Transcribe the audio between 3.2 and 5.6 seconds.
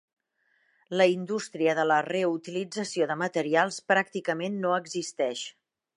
materials pràcticament no existeix.